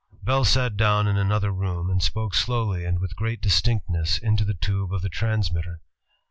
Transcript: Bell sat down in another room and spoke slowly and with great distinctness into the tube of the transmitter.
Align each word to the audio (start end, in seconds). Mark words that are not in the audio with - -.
Bell 0.23 0.45
sat 0.45 0.77
down 0.77 1.07
in 1.07 1.15
another 1.15 1.51
room 1.51 1.87
and 1.91 2.01
spoke 2.01 2.33
slowly 2.33 2.85
and 2.85 2.97
with 2.97 3.15
great 3.15 3.39
distinctness 3.39 4.17
into 4.17 4.43
the 4.43 4.55
tube 4.55 4.91
of 4.91 5.03
the 5.03 5.09
transmitter. 5.09 5.79